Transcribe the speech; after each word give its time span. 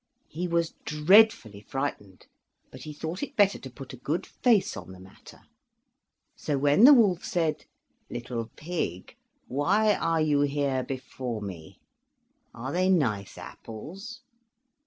He 0.29 0.47
was 0.47 0.73
dreadfully 0.83 1.61
frightened, 1.61 2.25
but 2.71 2.81
he 2.81 2.91
thought 2.91 3.21
it 3.21 3.35
better 3.35 3.59
to 3.59 3.69
put 3.69 3.93
a 3.93 3.97
good 3.97 4.25
face 4.25 4.75
on 4.75 4.93
the 4.93 4.99
matter, 4.99 5.41
so 6.35 6.57
when 6.57 6.85
the 6.85 6.93
wolf 6.95 7.23
said: 7.23 7.65
"Little 8.09 8.49
pig, 8.55 9.15
why 9.47 9.93
are 9.93 10.19
you 10.19 10.41
here 10.41 10.81
before 10.83 11.39
me? 11.39 11.77
Are 12.51 12.71
they 12.73 12.89
nice 12.89 13.37
apples?" 13.37 14.21